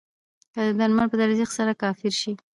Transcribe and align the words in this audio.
که 0.53 0.61
د 0.67 0.69
درمل 0.79 1.07
په 1.09 1.15
تزریق 1.19 1.49
سره 1.57 1.73
کافر 1.81 2.13
شي. 2.21 2.31